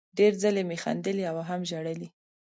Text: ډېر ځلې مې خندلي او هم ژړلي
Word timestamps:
ډېر 0.17 0.33
ځلې 0.43 0.63
مې 0.69 0.77
خندلي 0.83 1.23
او 1.31 1.37
هم 1.49 1.61
ژړلي 1.69 2.07